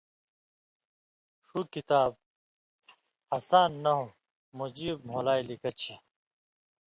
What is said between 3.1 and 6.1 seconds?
ہَسان نحوۡ مجیب مھولائے لِکہ چھئ